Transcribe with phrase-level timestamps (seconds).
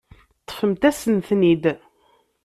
[0.41, 1.65] Ṭṭfemt-asen-ten-id.